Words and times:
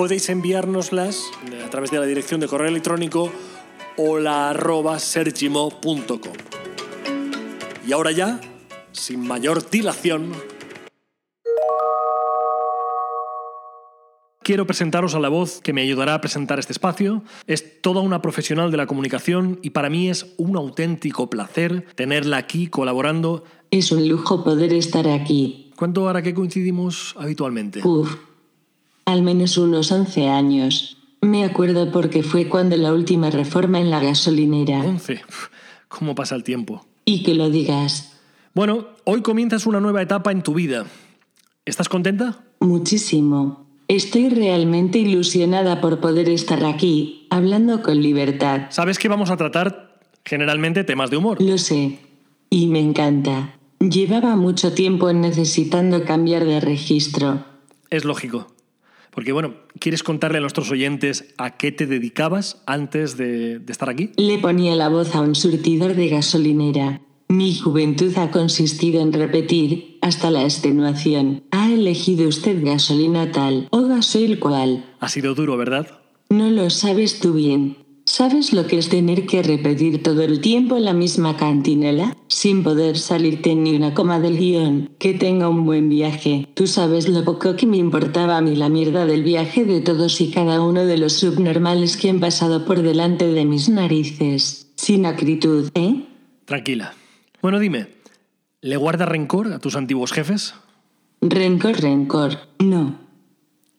podéis 0.00 0.30
enviárnoslas 0.30 1.30
a 1.62 1.68
través 1.68 1.90
de 1.90 1.98
la 1.98 2.06
dirección 2.06 2.40
de 2.40 2.48
correo 2.48 2.68
electrónico 2.68 3.30
hola.sergimo.com. 3.98 6.32
Y 7.86 7.92
ahora 7.92 8.10
ya, 8.10 8.40
sin 8.92 9.20
mayor 9.20 9.68
dilación, 9.68 10.32
quiero 14.42 14.66
presentaros 14.66 15.14
a 15.14 15.20
la 15.20 15.28
voz 15.28 15.60
que 15.60 15.74
me 15.74 15.82
ayudará 15.82 16.14
a 16.14 16.22
presentar 16.22 16.58
este 16.58 16.72
espacio. 16.72 17.22
Es 17.46 17.82
toda 17.82 18.00
una 18.00 18.22
profesional 18.22 18.70
de 18.70 18.78
la 18.78 18.86
comunicación 18.86 19.58
y 19.60 19.68
para 19.68 19.90
mí 19.90 20.08
es 20.08 20.32
un 20.38 20.56
auténtico 20.56 21.28
placer 21.28 21.84
tenerla 21.94 22.38
aquí 22.38 22.68
colaborando. 22.68 23.44
Es 23.70 23.92
un 23.92 24.08
lujo 24.08 24.44
poder 24.44 24.72
estar 24.72 25.06
aquí. 25.06 25.72
¿Cuánto 25.76 26.08
hará 26.08 26.22
que 26.22 26.32
coincidimos 26.32 27.14
habitualmente? 27.18 27.86
Uf, 27.86 28.29
al 29.12 29.22
menos 29.22 29.58
unos 29.58 29.92
11 29.92 30.28
años. 30.28 30.96
Me 31.20 31.44
acuerdo 31.44 31.92
porque 31.92 32.22
fue 32.22 32.48
cuando 32.48 32.76
la 32.76 32.92
última 32.92 33.30
reforma 33.30 33.80
en 33.80 33.90
la 33.90 34.00
gasolinera. 34.00 34.80
11. 34.80 35.22
¿Cómo 35.88 36.14
pasa 36.14 36.34
el 36.34 36.44
tiempo? 36.44 36.86
Y 37.04 37.22
que 37.22 37.34
lo 37.34 37.50
digas. 37.50 38.18
Bueno, 38.54 38.86
hoy 39.04 39.22
comienzas 39.22 39.66
una 39.66 39.80
nueva 39.80 40.02
etapa 40.02 40.32
en 40.32 40.42
tu 40.42 40.54
vida. 40.54 40.86
¿Estás 41.64 41.88
contenta? 41.88 42.44
Muchísimo. 42.60 43.66
Estoy 43.86 44.28
realmente 44.28 44.98
ilusionada 44.98 45.80
por 45.80 46.00
poder 46.00 46.28
estar 46.28 46.64
aquí, 46.64 47.26
hablando 47.28 47.82
con 47.82 48.00
libertad. 48.00 48.68
Sabes 48.70 48.98
que 48.98 49.08
vamos 49.08 49.30
a 49.30 49.36
tratar 49.36 49.98
generalmente 50.24 50.84
temas 50.84 51.10
de 51.10 51.16
humor. 51.16 51.42
Lo 51.42 51.58
sé. 51.58 51.98
Y 52.50 52.68
me 52.68 52.80
encanta. 52.80 53.54
Llevaba 53.80 54.36
mucho 54.36 54.72
tiempo 54.74 55.12
necesitando 55.12 56.04
cambiar 56.04 56.44
de 56.44 56.60
registro. 56.60 57.44
Es 57.90 58.04
lógico. 58.04 58.46
Porque 59.10 59.32
bueno, 59.32 59.54
¿quieres 59.78 60.02
contarle 60.02 60.38
a 60.38 60.40
nuestros 60.40 60.70
oyentes 60.70 61.34
a 61.36 61.56
qué 61.56 61.72
te 61.72 61.86
dedicabas 61.86 62.62
antes 62.66 63.16
de, 63.16 63.58
de 63.58 63.72
estar 63.72 63.90
aquí? 63.90 64.10
Le 64.16 64.38
ponía 64.38 64.74
la 64.76 64.88
voz 64.88 65.14
a 65.14 65.20
un 65.20 65.34
surtidor 65.34 65.94
de 65.94 66.08
gasolinera. 66.08 67.00
Mi 67.28 67.54
juventud 67.54 68.12
ha 68.18 68.30
consistido 68.32 69.00
en 69.00 69.12
repetir, 69.12 69.98
hasta 70.02 70.32
la 70.32 70.42
extenuación, 70.42 71.44
¿ha 71.52 71.70
elegido 71.72 72.28
usted 72.28 72.64
gasolina 72.64 73.30
tal 73.30 73.68
o 73.70 73.82
gasoil 73.82 74.40
cual? 74.40 74.84
Ha 74.98 75.08
sido 75.08 75.34
duro, 75.36 75.56
¿verdad? 75.56 76.00
No 76.28 76.50
lo 76.50 76.70
sabes 76.70 77.20
tú 77.20 77.34
bien. 77.34 77.76
¿Sabes 78.20 78.52
lo 78.52 78.66
que 78.66 78.76
es 78.76 78.90
tener 78.90 79.24
que 79.24 79.42
repetir 79.42 80.02
todo 80.02 80.20
el 80.20 80.42
tiempo 80.42 80.78
la 80.78 80.92
misma 80.92 81.38
cantinela? 81.38 82.14
Sin 82.28 82.62
poder 82.62 82.98
salirte 82.98 83.54
ni 83.54 83.74
una 83.74 83.94
coma 83.94 84.20
del 84.20 84.36
guion. 84.36 84.90
Que 84.98 85.14
tenga 85.14 85.48
un 85.48 85.64
buen 85.64 85.88
viaje. 85.88 86.46
Tú 86.52 86.66
sabes 86.66 87.08
lo 87.08 87.24
poco 87.24 87.56
que 87.56 87.66
me 87.66 87.78
importaba 87.78 88.36
a 88.36 88.42
mí 88.42 88.56
la 88.56 88.68
mierda 88.68 89.06
del 89.06 89.22
viaje 89.22 89.64
de 89.64 89.80
todos 89.80 90.20
y 90.20 90.30
cada 90.30 90.60
uno 90.60 90.84
de 90.84 90.98
los 90.98 91.14
subnormales 91.14 91.96
que 91.96 92.10
han 92.10 92.20
pasado 92.20 92.66
por 92.66 92.82
delante 92.82 93.26
de 93.26 93.46
mis 93.46 93.70
narices. 93.70 94.70
Sin 94.74 95.06
acritud, 95.06 95.70
¿eh? 95.72 96.04
Tranquila. 96.44 96.92
Bueno, 97.40 97.58
dime, 97.58 97.86
¿le 98.60 98.76
guardas 98.76 99.08
rencor 99.08 99.50
a 99.50 99.60
tus 99.60 99.76
antiguos 99.76 100.12
jefes? 100.12 100.52
Rencor, 101.22 101.80
rencor. 101.80 102.32
No. 102.58 102.98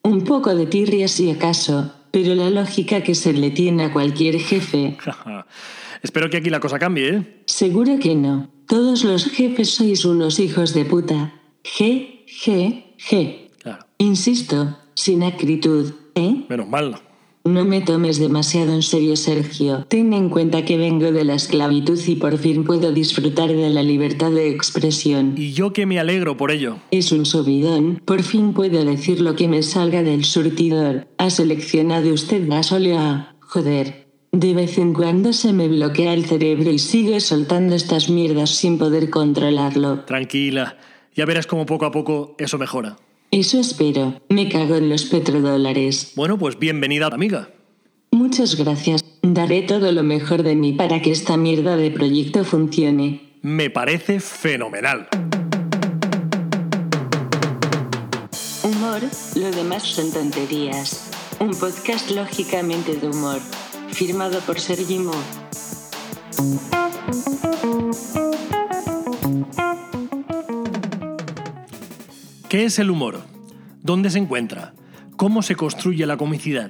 Un 0.01 0.23
poco 0.23 0.55
de 0.55 0.66
tirria 0.66 1.07
si 1.07 1.29
acaso, 1.29 1.93
pero 2.11 2.35
la 2.35 2.49
lógica 2.49 3.01
que 3.01 3.16
se 3.16 3.33
le 3.33 3.51
tiene 3.51 3.85
a 3.85 3.94
cualquier 3.94 4.39
jefe. 4.39 4.97
Espero 6.03 6.29
que 6.29 6.38
aquí 6.38 6.49
la 6.49 6.59
cosa 6.59 6.79
cambie, 6.79 7.09
¿eh? 7.09 7.44
Seguro 7.45 7.99
que 7.99 8.16
no. 8.16 8.49
Todos 8.67 9.03
los 9.03 9.25
jefes 9.25 9.69
sois 9.72 10.05
unos 10.05 10.39
hijos 10.39 10.73
de 10.73 10.85
puta. 10.85 11.33
G, 11.63 12.25
G, 12.25 12.95
G. 12.97 13.49
Claro. 13.61 13.85
Insisto, 13.97 14.77
sin 14.94 15.23
acritud, 15.23 15.94
¿eh? 16.16 16.45
Menos 16.49 16.67
mal. 16.67 17.10
No 17.44 17.66
me 17.66 17.81
tomes 17.81 18.19
demasiado 18.19 18.74
en 18.74 18.84
serio, 18.84 19.16
Sergio. 19.16 19.85
Ten 19.88 20.13
en 20.13 20.29
cuenta 20.29 20.63
que 20.63 20.78
vengo 20.78 21.12
de 21.12 21.25
la 21.25 21.34
esclavitud 21.34 22.00
y 22.06 22.16
por 22.16 22.38
fin 22.38 22.63
puedo 22.63 22.91
disfrutar 22.91 23.50
de 23.50 23.69
la 23.72 23.81
libertad 23.81 24.29
de 24.29 24.50
expresión. 24.50 25.34
Y 25.38 25.52
yo 25.53 25.74
que 25.74 25.88
me 25.88 26.00
alegro 26.00 26.38
por 26.38 26.52
ello. 26.52 26.78
Es 26.91 27.12
un 27.12 27.25
subidón. 27.25 28.02
Por 28.06 28.22
fin 28.22 28.53
puedo 28.53 28.85
decir 28.85 29.22
lo 29.22 29.35
que 29.35 29.47
me 29.47 29.63
salga 29.63 30.03
del 30.03 30.24
surtidor. 30.24 31.07
¿Ha 31.18 31.31
seleccionado 31.31 32.13
usted 32.13 32.47
gasolina? 32.47 33.35
Joder. 33.40 34.08
De 34.31 34.53
vez 34.53 34.78
en 34.78 34.94
cuando 34.94 35.34
se 35.34 35.52
me 35.52 35.68
bloquea 35.68 36.13
el 36.13 36.25
cerebro 36.25 36.72
y 36.72 36.79
sigue 36.79 37.19
soltando 37.19 37.75
estas 37.75 38.09
mierdas 38.09 38.52
sin 38.52 38.78
poder 38.78 39.09
controlarlo. 39.09 40.02
Tranquila. 40.02 40.78
Ya 41.16 41.25
verás 41.25 41.47
cómo 41.47 41.66
poco 41.66 41.85
a 41.85 41.91
poco 41.91 42.35
eso 42.38 42.58
mejora. 42.58 42.97
Eso 43.31 43.61
espero. 43.61 44.21
Me 44.27 44.49
cago 44.49 44.75
en 44.75 44.89
los 44.89 45.05
petrodólares. 45.05 46.11
Bueno, 46.17 46.37
pues 46.37 46.59
bienvenida, 46.59 47.07
amiga. 47.07 47.49
Muchas 48.11 48.55
gracias. 48.55 49.05
Daré 49.21 49.61
todo 49.61 49.93
lo 49.93 50.03
mejor 50.03 50.43
de 50.43 50.53
mí 50.55 50.73
para 50.73 51.01
que 51.01 51.11
esta 51.11 51.37
mierda 51.37 51.77
de 51.77 51.91
proyecto 51.91 52.43
funcione. 52.43 53.37
Me 53.41 53.69
parece 53.69 54.19
fenomenal. 54.19 55.07
Humor, 58.63 59.01
lo 59.35 59.51
demás 59.51 59.83
son 59.83 60.11
tonterías. 60.11 61.09
Un 61.39 61.51
podcast 61.51 62.11
lógicamente 62.11 62.95
de 62.95 63.07
humor. 63.07 63.39
Firmado 63.93 64.41
por 64.41 64.59
Sergimo. 64.59 65.13
¿Qué 72.51 72.66
es 72.66 72.79
el 72.79 72.91
humor? 72.91 73.22
¿Dónde 73.81 74.09
se 74.09 74.19
encuentra? 74.19 74.73
¿Cómo 75.16 75.41
se 75.41 75.56
construye 75.56 76.06
la 76.06 76.17
comicidad? 76.17 76.69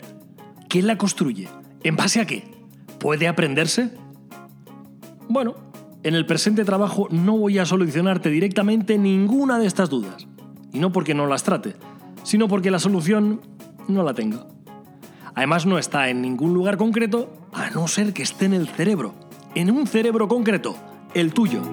¿Quién 0.69 0.85
la 0.85 0.99
construye? 0.99 1.49
¿En 1.81 1.95
base 1.95 2.21
a 2.21 2.27
qué? 2.27 2.43
¿Puede 2.99 3.27
aprenderse? 3.27 3.89
Bueno, 5.27 5.55
en 6.03 6.13
el 6.13 6.27
presente 6.27 6.65
trabajo 6.65 7.07
no 7.09 7.35
voy 7.35 7.57
a 7.57 7.65
solucionarte 7.65 8.29
directamente 8.29 8.99
ninguna 8.99 9.57
de 9.57 9.65
estas 9.65 9.89
dudas. 9.89 10.27
Y 10.71 10.77
no 10.77 10.91
porque 10.91 11.15
no 11.15 11.25
las 11.25 11.41
trate, 11.41 11.73
sino 12.21 12.47
porque 12.47 12.69
la 12.69 12.77
solución 12.77 13.41
no 13.87 14.03
la 14.03 14.13
tengo. 14.13 14.45
Además 15.33 15.65
no 15.65 15.79
está 15.79 16.09
en 16.09 16.21
ningún 16.21 16.53
lugar 16.53 16.77
concreto, 16.77 17.33
a 17.53 17.71
no 17.71 17.87
ser 17.87 18.13
que 18.13 18.21
esté 18.21 18.45
en 18.45 18.53
el 18.53 18.67
cerebro. 18.67 19.15
En 19.55 19.71
un 19.71 19.87
cerebro 19.87 20.27
concreto, 20.27 20.75
el 21.15 21.33
tuyo. 21.33 21.63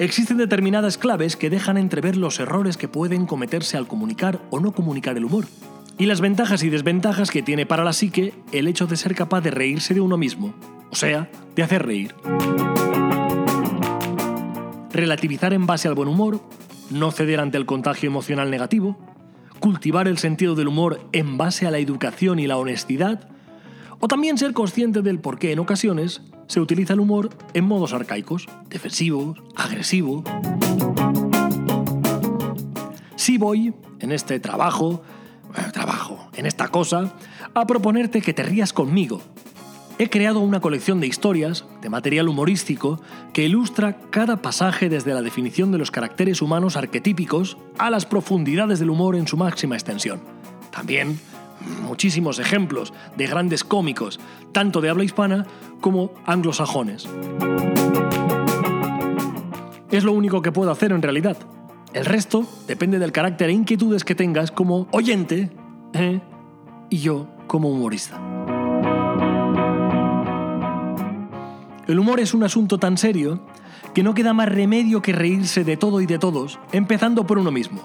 Existen 0.00 0.38
determinadas 0.38 0.96
claves 0.96 1.36
que 1.36 1.50
dejan 1.50 1.76
entrever 1.76 2.16
los 2.16 2.40
errores 2.40 2.78
que 2.78 2.88
pueden 2.88 3.26
cometerse 3.26 3.76
al 3.76 3.86
comunicar 3.86 4.40
o 4.48 4.58
no 4.58 4.72
comunicar 4.72 5.18
el 5.18 5.26
humor. 5.26 5.44
Y 5.98 6.06
las 6.06 6.22
ventajas 6.22 6.62
y 6.62 6.70
desventajas 6.70 7.30
que 7.30 7.42
tiene 7.42 7.66
para 7.66 7.84
la 7.84 7.92
psique 7.92 8.32
el 8.50 8.66
hecho 8.66 8.86
de 8.86 8.96
ser 8.96 9.14
capaz 9.14 9.42
de 9.42 9.50
reírse 9.50 9.92
de 9.92 10.00
uno 10.00 10.16
mismo, 10.16 10.54
o 10.90 10.96
sea, 10.96 11.30
de 11.54 11.62
hacer 11.62 11.84
reír. 11.84 12.14
Relativizar 14.90 15.52
en 15.52 15.66
base 15.66 15.86
al 15.86 15.94
buen 15.94 16.08
humor, 16.08 16.40
no 16.88 17.10
ceder 17.10 17.38
ante 17.38 17.58
el 17.58 17.66
contagio 17.66 18.08
emocional 18.08 18.50
negativo, 18.50 18.98
cultivar 19.58 20.08
el 20.08 20.16
sentido 20.16 20.54
del 20.54 20.68
humor 20.68 21.06
en 21.12 21.36
base 21.36 21.66
a 21.66 21.70
la 21.70 21.78
educación 21.78 22.38
y 22.38 22.46
la 22.46 22.56
honestidad, 22.56 23.28
o 23.98 24.08
también 24.08 24.38
ser 24.38 24.54
consciente 24.54 25.02
del 25.02 25.18
por 25.18 25.38
qué 25.38 25.52
en 25.52 25.58
ocasiones 25.58 26.22
se 26.50 26.58
utiliza 26.58 26.94
el 26.94 27.00
humor 27.00 27.30
en 27.54 27.64
modos 27.64 27.92
arcaicos, 27.92 28.48
defensivos, 28.68 29.38
agresivo. 29.54 30.24
Si 33.14 33.38
voy, 33.38 33.72
en 34.00 34.10
este 34.10 34.40
trabajo, 34.40 35.00
eh, 35.56 35.70
trabajo, 35.72 36.28
en 36.34 36.46
esta 36.46 36.66
cosa, 36.66 37.14
a 37.54 37.66
proponerte 37.68 38.20
que 38.20 38.34
te 38.34 38.42
rías 38.42 38.72
conmigo. 38.72 39.22
He 40.00 40.10
creado 40.10 40.40
una 40.40 40.58
colección 40.58 40.98
de 40.98 41.06
historias, 41.06 41.66
de 41.82 41.88
material 41.88 42.28
humorístico, 42.28 43.00
que 43.32 43.44
ilustra 43.44 43.98
cada 44.10 44.42
pasaje 44.42 44.88
desde 44.88 45.14
la 45.14 45.22
definición 45.22 45.70
de 45.70 45.78
los 45.78 45.92
caracteres 45.92 46.42
humanos 46.42 46.76
arquetípicos 46.76 47.58
a 47.78 47.90
las 47.90 48.06
profundidades 48.06 48.80
del 48.80 48.90
humor 48.90 49.14
en 49.14 49.28
su 49.28 49.36
máxima 49.36 49.76
extensión. 49.76 50.20
También 50.72 51.20
muchísimos 51.90 52.38
ejemplos 52.38 52.92
de 53.16 53.26
grandes 53.26 53.64
cómicos, 53.64 54.20
tanto 54.52 54.80
de 54.80 54.90
habla 54.90 55.02
hispana 55.02 55.44
como 55.80 56.12
anglosajones. 56.24 57.08
Es 59.90 60.04
lo 60.04 60.12
único 60.12 60.40
que 60.40 60.52
puedo 60.52 60.70
hacer 60.70 60.92
en 60.92 61.02
realidad. 61.02 61.36
El 61.92 62.04
resto 62.04 62.46
depende 62.68 63.00
del 63.00 63.10
carácter 63.10 63.50
e 63.50 63.54
inquietudes 63.54 64.04
que 64.04 64.14
tengas 64.14 64.52
como 64.52 64.86
oyente 64.92 65.50
¿eh? 65.92 66.20
y 66.90 66.98
yo 66.98 67.26
como 67.48 67.68
humorista. 67.68 68.20
El 71.88 71.98
humor 71.98 72.20
es 72.20 72.34
un 72.34 72.44
asunto 72.44 72.78
tan 72.78 72.98
serio 72.98 73.44
que 73.94 74.04
no 74.04 74.14
queda 74.14 74.32
más 74.32 74.48
remedio 74.48 75.02
que 75.02 75.10
reírse 75.12 75.64
de 75.64 75.76
todo 75.76 76.00
y 76.00 76.06
de 76.06 76.20
todos, 76.20 76.60
empezando 76.70 77.26
por 77.26 77.38
uno 77.38 77.50
mismo. 77.50 77.80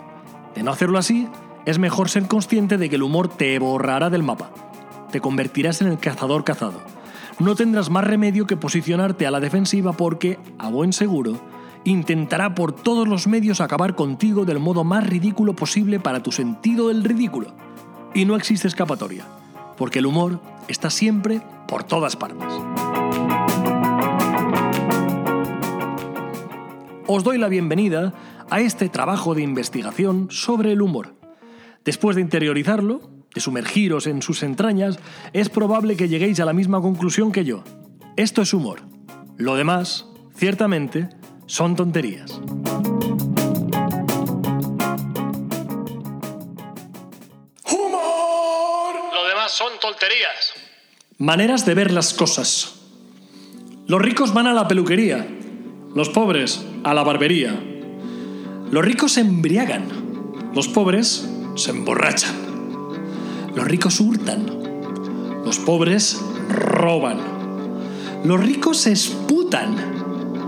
De 0.53 0.61
no 0.61 0.69
hacerlo 0.69 0.99
así, 0.99 1.27
es 1.65 1.79
mejor 1.79 2.09
ser 2.09 2.27
consciente 2.27 2.77
de 2.77 2.89
que 2.89 2.95
el 2.95 3.03
humor 3.03 3.27
te 3.27 3.57
borrará 3.57 4.09
del 4.09 4.23
mapa. 4.23 4.51
Te 5.11 5.19
convertirás 5.19 5.81
en 5.81 5.87
el 5.87 5.97
cazador 5.97 6.43
cazado. 6.43 6.81
No 7.39 7.55
tendrás 7.55 7.89
más 7.89 8.05
remedio 8.05 8.45
que 8.45 8.55
posicionarte 8.55 9.25
a 9.25 9.31
la 9.31 9.39
defensiva 9.39 9.93
porque, 9.93 10.39
a 10.59 10.69
buen 10.69 10.93
seguro, 10.93 11.39
intentará 11.83 12.55
por 12.55 12.71
todos 12.71 13.07
los 13.07 13.27
medios 13.27 13.61
acabar 13.61 13.95
contigo 13.95 14.45
del 14.45 14.59
modo 14.59 14.83
más 14.83 15.07
ridículo 15.07 15.55
posible 15.55 15.99
para 15.99 16.21
tu 16.21 16.31
sentido 16.31 16.89
del 16.89 17.03
ridículo. 17.03 17.53
Y 18.13 18.25
no 18.25 18.35
existe 18.35 18.67
escapatoria, 18.67 19.25
porque 19.77 19.99
el 19.99 20.05
humor 20.05 20.39
está 20.67 20.89
siempre 20.89 21.41
por 21.67 21.83
todas 21.83 22.15
partes. 22.15 22.53
Os 27.07 27.23
doy 27.23 27.37
la 27.37 27.49
bienvenida 27.49 28.13
a 28.49 28.61
este 28.61 28.89
trabajo 28.89 29.35
de 29.35 29.41
investigación 29.41 30.27
sobre 30.31 30.71
el 30.71 30.81
humor. 30.81 31.24
Después 31.85 32.15
de 32.15 32.23
interiorizarlo, 32.23 32.99
de 33.35 33.41
sumergiros 33.41 34.07
en 34.07 34.23
sus 34.23 34.41
entrañas, 34.41 34.97
es 35.33 35.49
probable 35.49 35.95
que 35.95 36.07
lleguéis 36.09 36.39
a 36.39 36.45
la 36.45 36.53
misma 36.53 36.81
conclusión 36.81 37.31
que 37.31 37.45
yo. 37.45 37.63
Esto 38.17 38.41
es 38.41 38.55
humor. 38.55 38.81
Lo 39.37 39.55
demás, 39.55 40.07
ciertamente, 40.35 41.09
son 41.45 41.75
tonterías. 41.75 42.31
¡Humor! 47.71 48.95
Lo 49.13 49.27
demás 49.27 49.51
son 49.51 49.73
tonterías. 49.79 50.53
Maneras 51.19 51.67
de 51.67 51.75
ver 51.75 51.91
las 51.91 52.15
cosas. 52.15 52.81
Los 53.85 54.01
ricos 54.01 54.33
van 54.33 54.47
a 54.47 54.53
la 54.53 54.67
peluquería, 54.67 55.27
los 55.93 56.09
pobres 56.09 56.65
a 56.83 56.95
la 56.95 57.03
barbería. 57.03 57.61
Los 58.71 58.83
ricos 58.83 59.11
se 59.11 59.21
embriagan, 59.21 59.85
los 60.55 60.67
pobres 60.67 61.29
se 61.55 61.71
emborrachan. 61.71 62.35
Los 63.55 63.65
ricos 63.65 63.99
hurtan, 63.99 64.45
los 65.45 65.59
pobres 65.59 66.21
roban. 66.49 67.17
Los 68.23 68.41
ricos 68.41 68.77
se 68.77 68.91
esputan, 68.91 69.75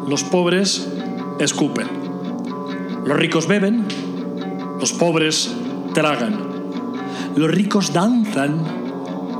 los 0.07 0.23
pobres 0.23 0.87
escupen. 1.39 1.87
Los 3.05 3.17
ricos 3.17 3.47
beben, 3.47 3.85
los 4.79 4.91
pobres 4.93 5.55
tragan. 5.93 6.37
Los 7.35 7.51
ricos 7.51 7.93
danzan, 7.93 8.63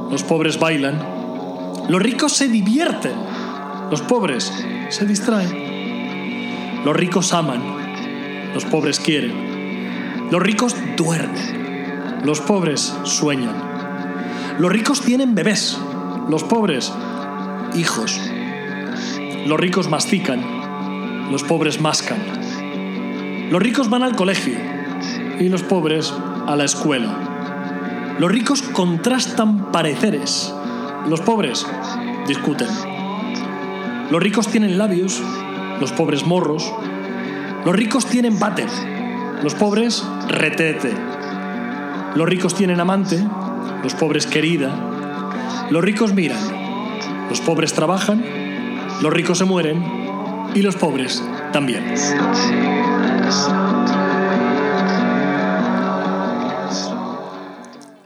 los 0.10 0.24
pobres 0.24 0.60
bailan. 0.60 1.18
Los 1.90 2.02
ricos 2.02 2.34
se 2.34 2.48
divierten, 2.48 3.14
los 3.92 4.02
pobres 4.02 4.54
se 4.90 5.06
distraen. 5.06 6.86
Los 6.86 6.96
ricos 6.96 7.34
aman, 7.34 7.62
los 8.54 8.64
pobres 8.66 9.00
quieren. 9.00 9.58
Los 10.32 10.42
ricos 10.42 10.76
duermen, 10.98 12.22
los 12.26 12.42
pobres 12.42 12.94
sueñan. 13.04 13.56
Los 14.60 14.72
ricos 14.72 15.02
tienen 15.02 15.36
bebés, 15.36 15.78
los 16.28 16.44
pobres 16.44 16.92
hijos. 17.76 18.20
Los 19.46 19.60
ricos 19.60 19.90
mastican, 19.90 20.42
los 21.32 21.44
pobres 21.44 21.80
mascan. 21.80 22.18
Los 23.50 23.62
ricos 23.62 23.90
van 23.90 24.04
al 24.04 24.16
colegio 24.16 24.58
y 25.40 25.48
los 25.48 25.64
pobres 25.64 26.14
a 26.48 26.56
la 26.56 26.66
escuela. 26.66 28.16
Los 28.20 28.32
ricos 28.32 28.64
contrastan 28.64 29.72
pareceres, 29.72 30.54
los 31.08 31.22
pobres 31.22 31.66
discuten. 32.28 32.68
Los 34.10 34.24
ricos 34.24 34.48
tienen 34.48 34.78
labios, 34.78 35.22
los 35.80 35.92
pobres 35.92 36.26
morros. 36.26 36.74
Los 37.64 37.76
ricos 37.76 38.06
tienen 38.08 38.40
váter, 38.40 38.70
los 39.44 39.56
pobres 39.56 40.04
retete. 40.28 40.94
Los 42.16 42.28
ricos 42.28 42.56
tienen 42.56 42.80
amante, 42.80 43.24
los 43.84 43.94
pobres 43.94 44.26
querida. 44.26 45.68
Los 45.70 45.84
ricos 45.84 46.14
miran, 46.14 46.40
los 47.30 47.42
pobres 47.42 47.74
trabajan, 47.74 48.24
los 49.02 49.14
ricos 49.14 49.38
se 49.38 49.46
mueren 49.46 49.84
y 50.56 50.62
los 50.62 50.76
pobres 50.76 51.22
también. 51.52 51.94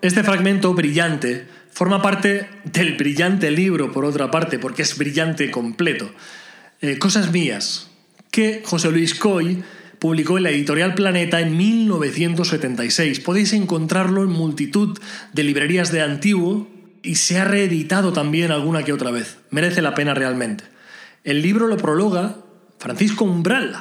Este 0.01 0.24
fragmento 0.24 0.74
brillante 0.74 1.48
forma 1.72 2.01
parte 2.01 2.50
del 2.63 2.98
brillante 2.98 3.51
libro, 3.51 3.92
por 3.92 4.04
otra 4.04 4.31
parte, 4.31 4.57
porque 4.57 4.81
es 4.81 4.98
brillante 4.98 5.51
completo. 5.51 6.12
Eh, 6.81 6.98
Cosas 6.98 7.31
mías, 7.31 7.92
que 8.31 8.63
José 8.66 8.92
Luis 8.92 9.13
Coy 9.13 9.63
publicó 10.01 10.38
en 10.38 10.44
la 10.45 10.50
editorial 10.50 10.95
Planeta 10.95 11.42
en 11.42 11.56
1976. 11.56 13.19
Podéis 13.19 13.53
encontrarlo 13.53 14.24
en 14.24 14.30
multitud 14.30 14.98
de 15.31 15.44
librerías 15.44 15.92
de 15.92 16.01
antiguo 16.01 16.68
y 17.03 17.15
se 17.15 17.38
ha 17.38 17.45
reeditado 17.45 18.12
también 18.12 18.51
alguna 18.51 18.81
que 18.81 18.94
otra 18.94 19.12
vez. 19.12 19.38
Merece 19.51 19.83
la 19.83 19.94
pena 19.94 20.15
realmente. 20.15 20.63
El 21.24 21.44
libro 21.44 21.68
lo 21.68 21.77
prologa 21.77 22.38
Francisco 22.80 23.25
Umbral, 23.25 23.75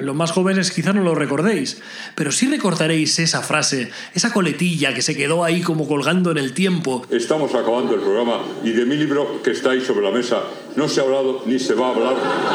los 0.00 0.16
más 0.16 0.32
jóvenes 0.32 0.70
quizá 0.70 0.94
no 0.94 1.02
lo 1.02 1.14
recordéis, 1.14 1.82
pero 2.14 2.32
sí 2.32 2.46
recordaréis 2.46 3.18
esa 3.18 3.42
frase, 3.42 3.90
esa 4.14 4.32
coletilla 4.32 4.94
que 4.94 5.02
se 5.02 5.14
quedó 5.14 5.44
ahí 5.44 5.60
como 5.60 5.86
colgando 5.86 6.30
en 6.30 6.38
el 6.38 6.54
tiempo. 6.54 7.04
Estamos 7.10 7.54
acabando 7.54 7.94
el 7.94 8.00
programa 8.00 8.40
y 8.64 8.70
de 8.70 8.86
mi 8.86 8.96
libro 8.96 9.42
que 9.42 9.50
está 9.50 9.72
ahí 9.72 9.82
sobre 9.82 10.06
la 10.06 10.10
mesa 10.10 10.40
no 10.76 10.88
se 10.88 11.00
ha 11.00 11.02
hablado 11.02 11.42
ni 11.44 11.58
se 11.58 11.74
va 11.74 11.88
a 11.88 11.90
hablar 11.90 12.14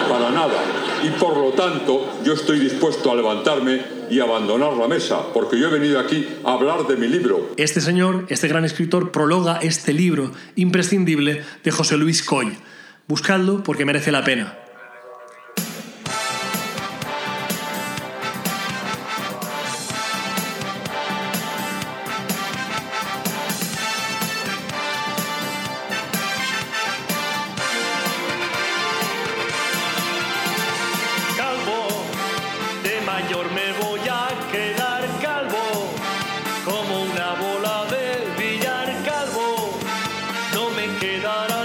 para 0.09 0.31
nada. 0.31 0.88
Y 1.03 1.09
por 1.11 1.37
lo 1.37 1.51
tanto 1.51 2.19
yo 2.23 2.33
estoy 2.33 2.59
dispuesto 2.59 3.11
a 3.11 3.15
levantarme 3.15 3.81
y 4.09 4.19
abandonar 4.19 4.73
la 4.73 4.87
mesa, 4.87 5.21
porque 5.33 5.59
yo 5.59 5.67
he 5.67 5.71
venido 5.71 5.99
aquí 5.99 6.27
a 6.43 6.53
hablar 6.53 6.87
de 6.87 6.95
mi 6.95 7.07
libro. 7.07 7.51
Este 7.57 7.81
señor, 7.81 8.25
este 8.29 8.47
gran 8.47 8.65
escritor, 8.65 9.11
prologa 9.11 9.59
este 9.61 9.93
libro 9.93 10.31
imprescindible 10.55 11.43
de 11.63 11.71
José 11.71 11.97
Luis 11.97 12.23
Coy. 12.23 12.57
Buscadlo 13.07 13.63
porque 13.63 13.85
merece 13.85 14.11
la 14.11 14.23
pena. 14.23 14.57
quedará. 40.99 41.58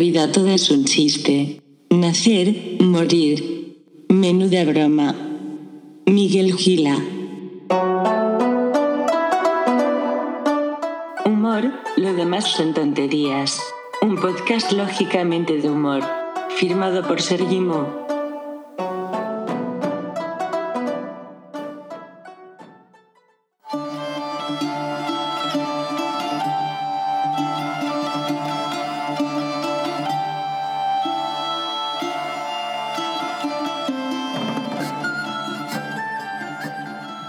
Vida 0.00 0.32
todo 0.32 0.48
es 0.48 0.70
un 0.70 0.86
chiste. 0.86 1.60
Nacer, 1.90 2.78
morir. 2.80 3.76
Menuda 4.08 4.64
broma. 4.64 5.14
Miguel 6.06 6.54
Gila. 6.54 6.96
Humor, 11.26 11.70
lo 11.98 12.14
demás 12.14 12.50
son 12.50 12.72
tonterías. 12.72 13.60
Un 14.00 14.16
podcast 14.16 14.72
lógicamente 14.72 15.58
de 15.58 15.68
humor. 15.68 16.02
Firmado 16.56 17.06
por 17.06 17.20
Sergi 17.20 17.60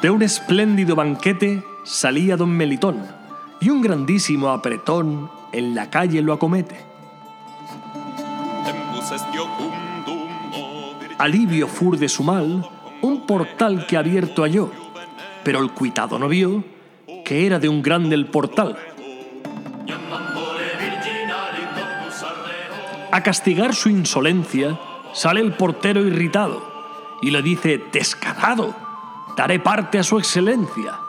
De 0.02 0.10
un 0.10 0.24
espléndido 0.24 0.96
banquete 0.96 1.64
salía 1.84 2.36
don 2.36 2.50
Melitón, 2.50 3.06
y 3.60 3.70
un 3.70 3.82
grandísimo 3.82 4.50
apretón 4.50 5.30
en 5.52 5.76
la 5.76 5.92
calle 5.92 6.24
lo 6.24 6.34
acomete. 6.34 6.76
Alivio 11.20 11.68
fur 11.68 12.00
de 12.00 12.10
su 12.10 12.24
mal, 12.24 12.68
un 13.02 13.28
portal 13.28 13.86
que 13.86 13.96
abierto 13.96 14.42
halló, 14.42 14.72
pero 15.44 15.60
el 15.60 15.72
cuitado 15.72 16.18
no 16.18 16.28
vio 16.28 16.64
que 17.24 17.46
era 17.46 17.60
de 17.60 17.70
un 17.70 17.84
grande 17.84 18.16
el 18.16 18.26
portal. 18.26 18.76
A 23.12 23.22
castigar 23.22 23.76
su 23.76 23.90
insolencia, 23.90 24.80
sale 25.14 25.42
el 25.42 25.54
portero 25.54 26.02
irritado 26.02 26.64
y 27.22 27.30
le 27.30 27.44
dice, 27.44 27.80
descarado, 27.92 28.91
daré 29.36 29.60
parte 29.60 30.00
a 30.00 30.04
su 30.04 30.18
excelencia. 30.18 31.00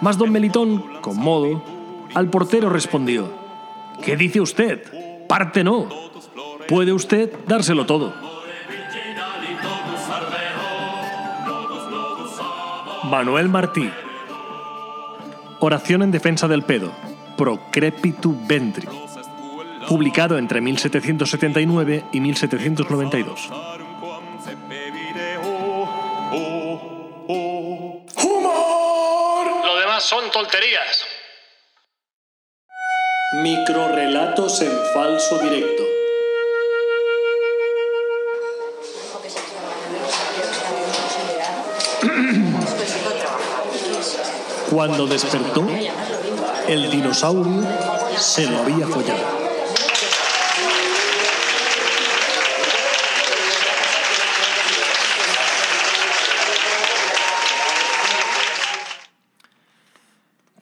Mas 0.00 0.16
don 0.16 0.30
Melitón, 0.30 1.00
con 1.00 1.16
modo, 1.16 1.62
al 2.14 2.30
portero 2.30 2.70
respondió, 2.70 3.28
¿qué 4.02 4.16
dice 4.16 4.40
usted? 4.40 5.26
Parte 5.26 5.64
no. 5.64 5.88
Puede 6.68 6.92
usted 6.92 7.32
dárselo 7.46 7.86
todo. 7.86 8.14
Manuel 13.04 13.48
Martí. 13.48 13.90
Oración 15.60 16.02
en 16.02 16.10
defensa 16.10 16.46
del 16.46 16.62
pedo. 16.62 16.92
Procrepitu 17.36 18.36
ventri. 18.46 18.86
Publicado 19.88 20.36
entre 20.36 20.60
1779 20.60 22.04
y 22.12 22.20
1792. 22.20 23.50
Son 30.08 30.30
tolterías. 30.30 31.04
Microrelatos 33.42 34.62
en 34.62 34.72
falso 34.94 35.36
directo. 35.36 35.82
Cuando 44.70 45.06
despertó, 45.06 45.66
el 46.68 46.90
dinosaurio 46.90 47.68
se 48.16 48.46
lo 48.46 48.60
había 48.60 48.86
follado. 48.86 49.37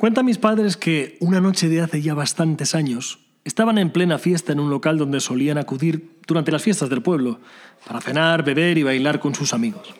Cuentan 0.06 0.26
mis 0.26 0.38
padres 0.38 0.76
que 0.76 1.16
una 1.18 1.40
noche 1.40 1.68
de 1.68 1.80
hace 1.80 2.00
ya 2.00 2.14
bastantes 2.14 2.76
años 2.76 3.18
estaban 3.44 3.76
en 3.76 3.90
plena 3.90 4.18
fiesta 4.18 4.52
en 4.52 4.60
un 4.60 4.70
local 4.70 4.98
donde 4.98 5.18
solían 5.18 5.58
acudir 5.58 6.20
durante 6.28 6.52
las 6.52 6.62
fiestas 6.62 6.88
del 6.88 7.02
pueblo 7.02 7.40
para 7.84 8.00
cenar, 8.00 8.44
beber 8.44 8.78
y 8.78 8.84
bailar 8.84 9.18
con 9.18 9.34
sus 9.34 9.52
amigos. 9.52 9.92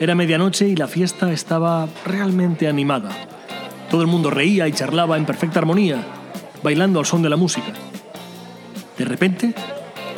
Era 0.00 0.16
medianoche 0.16 0.66
y 0.66 0.74
la 0.74 0.88
fiesta 0.88 1.32
estaba 1.32 1.88
realmente 2.04 2.66
animada. 2.66 3.10
Todo 3.88 4.02
el 4.02 4.08
mundo 4.08 4.28
reía 4.28 4.66
y 4.66 4.72
charlaba 4.72 5.16
en 5.16 5.24
perfecta 5.24 5.60
armonía, 5.60 6.04
bailando 6.64 6.98
al 6.98 7.06
son 7.06 7.22
de 7.22 7.30
la 7.30 7.36
música. 7.36 7.72
De 8.98 9.04
repente, 9.04 9.54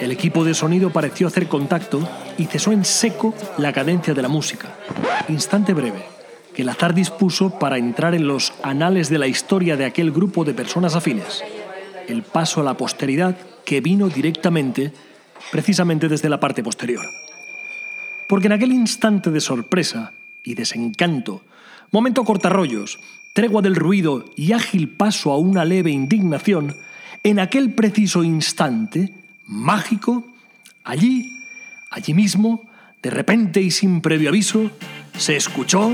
el 0.01 0.13
equipo 0.13 0.47
de 0.47 0.55
sonido 0.55 0.89
pareció 0.89 1.27
hacer 1.27 1.47
contacto 1.47 2.01
y 2.39 2.47
cesó 2.47 2.73
en 2.73 2.87
seco 2.87 3.35
la 3.59 3.71
cadencia 3.71 4.15
de 4.15 4.23
la 4.23 4.29
música. 4.29 4.75
Instante 5.29 5.75
breve 5.75 6.14
que 6.55 6.63
el 6.63 6.69
azar 6.69 6.95
dispuso 6.95 7.59
para 7.59 7.79
entrar 7.79 8.15
en 8.15 8.27
los 8.27 8.55
anales 8.63 9.09
de 9.11 9.19
la 9.19 9.27
historia 9.27 9.77
de 9.77 9.85
aquel 9.85 10.13
grupo 10.13 10.45
de 10.45 10.55
personas 10.55 10.95
afines. 10.95 11.43
El 12.09 12.23
paso 12.23 12.61
a 12.61 12.65
la 12.65 12.77
posteridad 12.77 13.37
que 13.65 13.81
vino 13.81 14.09
directamente, 14.09 14.93
precisamente 15.51 16.09
desde 16.09 16.29
la 16.29 16.41
parte 16.41 16.63
posterior. 16.63 17.07
Porque 18.29 18.47
en 18.47 18.53
aquel 18.53 18.73
instante 18.73 19.31
de 19.31 19.41
sorpresa 19.41 20.13
y 20.43 20.55
desencanto, 20.55 21.43
momento 21.91 22.25
cortarrollos, 22.25 22.99
tregua 23.33 23.63
del 23.63 23.75
ruido 23.75 24.25
y 24.37 24.53
ágil 24.53 24.89
paso 24.89 25.33
a 25.33 25.39
una 25.39 25.65
leve 25.65 25.91
indignación, 25.91 26.77
en 27.23 27.41
aquel 27.41 27.75
preciso 27.75 28.23
instante, 28.23 29.13
mágico, 29.47 30.27
allí, 30.85 31.33
allí 31.91 32.15
mismo, 32.15 32.63
de 33.03 33.11
repente 33.11 33.61
y 33.61 33.71
sin 33.71 34.01
previo 34.01 34.29
aviso, 34.29 34.71
se 35.17 35.37
escuchó 35.37 35.93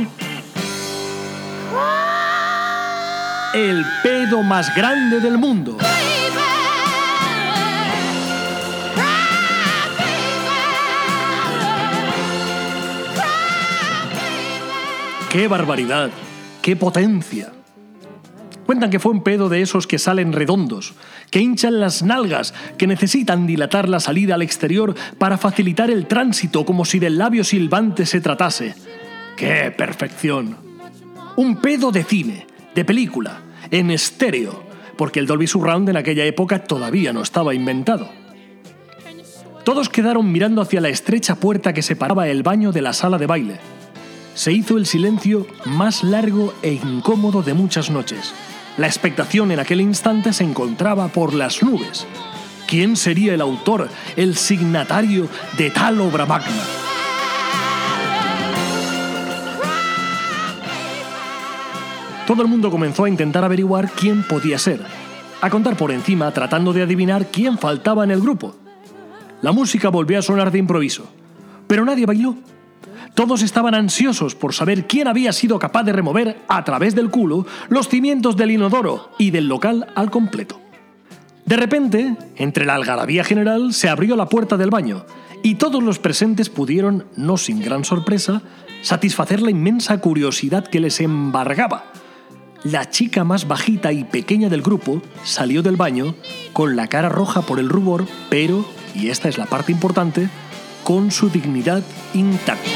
el 3.53 3.85
pedo 4.03 4.45
más 4.45 4.75
grande 4.77 5.21
del 5.21 5.37
mundo. 5.37 5.77
¡Qué 15.29 15.49
barbaridad! 15.49 16.11
¡Qué 16.63 16.77
potencia! 16.77 17.53
Cuentan 18.67 18.91
que 18.91 19.01
fue 19.01 19.11
un 19.11 19.25
pedo 19.25 19.49
de 19.49 19.63
esos 19.63 19.89
que 19.89 19.99
salen 19.99 20.33
redondos, 20.33 20.95
que 21.31 21.41
hinchan 21.41 21.81
las 21.81 22.05
nalgas, 22.05 22.55
que 22.79 22.87
necesitan 22.87 23.49
dilatar 23.49 23.89
la 23.89 23.99
salida 23.99 24.35
al 24.35 24.43
exterior 24.43 24.95
para 25.19 25.39
facilitar 25.39 25.91
el 25.91 26.07
tránsito 26.07 26.65
como 26.65 26.85
si 26.85 27.01
del 27.01 27.19
labio 27.19 27.43
silbante 27.43 28.07
se 28.07 28.21
tratase. 28.21 28.77
¡Qué 29.37 29.73
perfección! 29.77 30.57
Un 31.37 31.57
pedo 31.57 31.91
de 31.91 32.05
cine, 32.05 32.47
de 32.75 32.85
película, 32.85 33.41
en 33.71 33.91
estéreo, 33.91 34.63
porque 34.97 35.21
el 35.21 35.27
Dolby 35.27 35.47
Surround 35.47 35.89
en 35.89 35.97
aquella 35.97 36.25
época 36.25 36.65
todavía 36.65 37.13
no 37.13 37.23
estaba 37.23 37.55
inventado. 37.55 38.09
Todos 39.65 39.89
quedaron 39.89 40.31
mirando 40.33 40.63
hacia 40.63 40.81
la 40.81 40.89
estrecha 40.89 41.37
puerta 41.37 41.73
que 41.73 41.83
separaba 41.83 42.29
el 42.29 42.43
baño 42.43 42.73
de 42.73 42.83
la 42.83 42.93
sala 42.93 43.19
de 43.19 43.27
baile. 43.27 43.61
Se 44.35 44.53
hizo 44.53 44.79
el 44.79 44.87
silencio 44.87 45.47
más 45.67 46.03
largo 46.03 46.55
e 46.63 46.73
incómodo 46.73 47.43
de 47.43 47.55
muchas 47.55 47.91
noches. 47.91 48.33
La 48.79 48.87
expectación 48.87 49.51
en 49.51 49.61
aquel 49.61 49.81
instante 49.81 50.33
se 50.33 50.45
encontraba 50.45 51.09
por 51.09 51.35
las 51.35 51.63
nubes. 51.63 52.07
¿Quién 52.67 52.97
sería 52.97 53.35
el 53.35 53.41
autor, 53.41 53.89
el 54.17 54.37
signatario 54.37 55.29
de 55.59 55.71
tal 55.71 56.01
obra 56.01 56.25
magna? 56.25 56.90
Todo 62.31 62.43
el 62.43 62.49
mundo 62.49 62.71
comenzó 62.71 63.07
a 63.07 63.09
intentar 63.09 63.43
averiguar 63.45 63.91
quién 63.91 64.23
podía 64.23 64.57
ser, 64.57 64.81
a 65.41 65.51
contar 65.51 65.77
por 65.77 65.91
encima 65.91 66.31
tratando 66.31 66.73
de 66.73 66.83
adivinar 66.83 67.27
quién 67.33 67.59
faltaba 67.59 68.05
en 68.05 68.13
el 68.13 68.21
grupo. 68.21 68.55
La 69.43 69.51
música 69.51 69.89
volvió 69.89 70.17
a 70.17 70.23
sonar 70.23 70.53
de 70.53 70.61
improviso, 70.61 71.11
pero 71.67 71.85
nadie 71.85 72.07
bailó. 72.07 72.37
Todos 73.17 73.43
estaban 73.43 73.75
ansiosos 73.75 74.37
por 74.37 74.55
saber 74.55 74.87
quién 74.87 75.09
había 75.09 75.33
sido 75.33 75.59
capaz 75.59 75.83
de 75.83 75.93
remover 75.93 76.41
a 76.47 76.63
través 76.63 76.95
del 76.95 77.11
culo 77.11 77.47
los 77.69 77.89
cimientos 77.89 78.37
del 78.37 78.53
inodoro 78.53 79.11
y 79.19 79.33
del 79.33 79.49
local 79.49 79.89
al 79.97 80.13
completo. 80.13 80.61
De 81.47 81.57
repente, 81.57 82.17
entre 82.37 82.65
la 82.65 82.77
algarabía 82.77 83.25
general, 83.25 83.75
se 83.75 83.89
abrió 83.89 84.15
la 84.15 84.29
puerta 84.29 84.57
del 84.57 84.71
baño 84.71 85.05
y 85.43 85.57
todos 85.57 85.83
los 85.83 85.99
presentes 85.99 86.49
pudieron, 86.49 87.07
no 87.17 87.37
sin 87.37 87.61
gran 87.61 87.85
sorpresa, 87.85 88.43
satisfacer 88.83 89.43
la 89.43 89.51
inmensa 89.51 89.99
curiosidad 90.01 90.65
que 90.69 90.79
les 90.79 91.01
embargaba 91.01 91.91
la 92.65 92.91
chica 92.91 93.25
más 93.25 93.49
bajita 93.49 93.93
y 93.93 94.05
pequeña 94.05 94.49
del 94.49 94.63
grupo 94.63 95.03
salió 95.25 95.63
del 95.63 95.77
baño 95.77 96.15
con 96.53 96.77
la 96.77 96.89
cara 96.89 97.09
roja 97.09 97.43
por 97.43 97.59
el 97.59 97.69
rubor, 97.69 98.07
pero, 98.29 98.65
y 98.95 99.09
esta 99.09 99.29
es 99.29 99.39
la 99.39 99.47
parte 99.47 99.73
importante, 99.73 100.29
con 100.85 101.11
su 101.11 101.31
dignidad 101.31 101.83
intacta. 102.15 102.71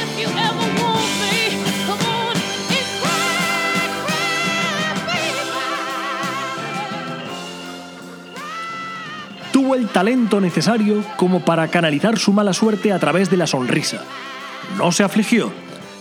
tuvo 9.51 9.75
el 9.75 9.87
talento 9.87 10.41
necesario 10.41 11.01
como 11.15 11.39
para 11.39 11.69
canalizar 11.69 12.19
su 12.19 12.33
mala 12.33 12.51
suerte 12.51 12.91
a 12.91 12.99
través 12.99 13.29
de 13.29 13.37
la 13.37 13.47
sonrisa. 13.47 14.03
No 14.77 14.91
se 14.91 15.03
afligió, 15.03 15.49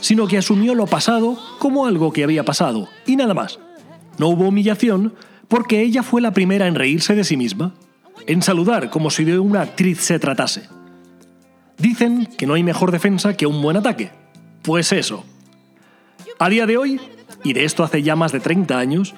sino 0.01 0.27
que 0.27 0.37
asumió 0.37 0.75
lo 0.75 0.87
pasado 0.87 1.39
como 1.61 1.87
algo 1.87 2.13
que 2.13 2.25
había 2.25 2.45
pasado, 2.45 2.89
y 3.07 3.15
nada 3.15 3.33
más. 3.33 3.61
No 4.19 4.29
hubo 4.29 4.49
humillación 4.49 5.15
porque 5.49 5.83
ella 5.83 6.03
fue 6.03 6.21
la 6.21 6.33
primera 6.33 6.67
en 6.67 6.75
reírse 6.75 7.15
de 7.15 7.25
sí 7.25 7.37
misma, 7.37 7.75
en 8.27 8.43
saludar 8.43 8.91
como 8.91 9.11
si 9.11 9.25
de 9.25 9.39
una 9.39 9.63
actriz 9.63 10.01
se 10.01 10.19
tratase. 10.19 10.69
Dicen 11.79 12.27
que 12.39 12.47
no 12.47 12.55
hay 12.55 12.63
mejor 12.63 12.93
defensa 12.93 13.37
que 13.37 13.47
un 13.47 13.61
buen 13.61 13.77
ataque. 13.77 14.11
Pues 14.63 14.93
eso. 14.93 15.25
A 16.39 16.49
día 16.49 16.67
de 16.67 16.77
hoy, 16.77 17.01
y 17.43 17.53
de 17.53 17.65
esto 17.65 17.85
hace 17.85 18.03
ya 18.03 18.17
más 18.17 18.33
de 18.33 18.41
30 18.41 18.79
años, 18.79 19.15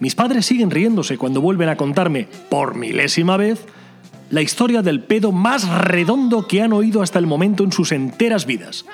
mis 0.00 0.14
padres 0.14 0.46
siguen 0.46 0.70
riéndose 0.70 1.18
cuando 1.18 1.40
vuelven 1.40 1.68
a 1.68 1.76
contarme, 1.76 2.28
por 2.48 2.74
milésima 2.74 3.36
vez, 3.36 3.66
la 4.30 4.42
historia 4.42 4.82
del 4.82 5.02
pedo 5.02 5.32
más 5.32 5.68
redondo 5.68 6.46
que 6.46 6.62
han 6.62 6.72
oído 6.72 7.02
hasta 7.02 7.18
el 7.18 7.26
momento 7.26 7.64
en 7.64 7.72
sus 7.72 7.92
enteras 7.92 8.46
vidas. 8.46 8.84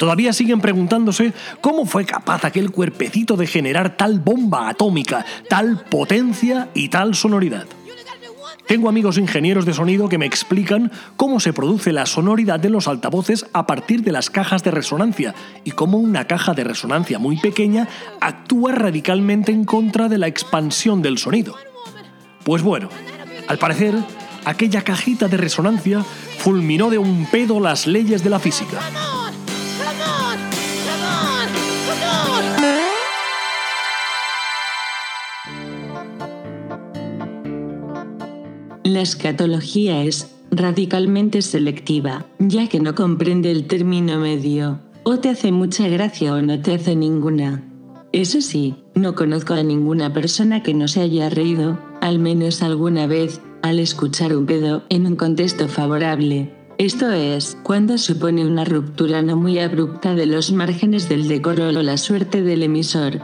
Todavía 0.00 0.32
siguen 0.32 0.62
preguntándose 0.62 1.34
cómo 1.60 1.84
fue 1.84 2.06
capaz 2.06 2.46
aquel 2.46 2.70
cuerpecito 2.70 3.36
de 3.36 3.46
generar 3.46 3.98
tal 3.98 4.18
bomba 4.18 4.70
atómica, 4.70 5.26
tal 5.46 5.84
potencia 5.90 6.70
y 6.72 6.88
tal 6.88 7.14
sonoridad. 7.14 7.66
Tengo 8.66 8.88
amigos 8.88 9.18
ingenieros 9.18 9.66
de 9.66 9.74
sonido 9.74 10.08
que 10.08 10.16
me 10.16 10.24
explican 10.24 10.90
cómo 11.18 11.38
se 11.38 11.52
produce 11.52 11.92
la 11.92 12.06
sonoridad 12.06 12.58
de 12.58 12.70
los 12.70 12.88
altavoces 12.88 13.44
a 13.52 13.66
partir 13.66 14.02
de 14.02 14.12
las 14.12 14.30
cajas 14.30 14.64
de 14.64 14.70
resonancia 14.70 15.34
y 15.64 15.72
cómo 15.72 15.98
una 15.98 16.26
caja 16.26 16.54
de 16.54 16.64
resonancia 16.64 17.18
muy 17.18 17.36
pequeña 17.36 17.86
actúa 18.22 18.72
radicalmente 18.72 19.52
en 19.52 19.66
contra 19.66 20.08
de 20.08 20.16
la 20.16 20.28
expansión 20.28 21.02
del 21.02 21.18
sonido. 21.18 21.56
Pues 22.42 22.62
bueno, 22.62 22.88
al 23.48 23.58
parecer, 23.58 23.94
aquella 24.46 24.80
cajita 24.80 25.28
de 25.28 25.36
resonancia 25.36 26.02
fulminó 26.38 26.88
de 26.88 26.96
un 26.96 27.26
pedo 27.26 27.60
las 27.60 27.86
leyes 27.86 28.24
de 28.24 28.30
la 28.30 28.38
física. 28.38 28.78
La 38.90 39.02
escatología 39.02 40.02
es 40.02 40.32
radicalmente 40.50 41.42
selectiva, 41.42 42.26
ya 42.40 42.68
que 42.68 42.80
no 42.80 42.96
comprende 42.96 43.52
el 43.52 43.68
término 43.68 44.18
medio. 44.18 44.80
O 45.04 45.20
te 45.20 45.28
hace 45.28 45.52
mucha 45.52 45.86
gracia 45.86 46.34
o 46.34 46.42
no 46.42 46.60
te 46.60 46.74
hace 46.74 46.96
ninguna. 46.96 47.62
Eso 48.10 48.40
sí, 48.40 48.74
no 48.96 49.14
conozco 49.14 49.54
a 49.54 49.62
ninguna 49.62 50.12
persona 50.12 50.64
que 50.64 50.74
no 50.74 50.88
se 50.88 51.02
haya 51.02 51.30
reído, 51.30 51.78
al 52.00 52.18
menos 52.18 52.64
alguna 52.64 53.06
vez, 53.06 53.40
al 53.62 53.78
escuchar 53.78 54.34
un 54.34 54.46
pedo 54.46 54.82
en 54.88 55.06
un 55.06 55.14
contexto 55.14 55.68
favorable. 55.68 56.52
Esto 56.76 57.12
es, 57.12 57.56
cuando 57.62 57.96
supone 57.96 58.44
una 58.44 58.64
ruptura 58.64 59.22
no 59.22 59.36
muy 59.36 59.60
abrupta 59.60 60.16
de 60.16 60.26
los 60.26 60.50
márgenes 60.50 61.08
del 61.08 61.28
decoro 61.28 61.68
o 61.68 61.70
la 61.70 61.96
suerte 61.96 62.42
del 62.42 62.64
emisor. 62.64 63.20